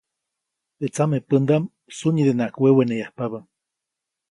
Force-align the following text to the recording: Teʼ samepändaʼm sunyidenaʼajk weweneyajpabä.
Teʼ 0.79 0.93
samepändaʼm 0.97 1.63
sunyidenaʼajk 1.97 2.55
weweneyajpabä. 2.63 3.39